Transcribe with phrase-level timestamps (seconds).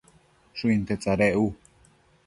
[0.61, 1.47] Shuinte tsadec u